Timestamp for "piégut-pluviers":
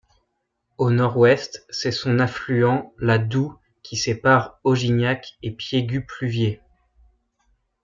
5.51-6.59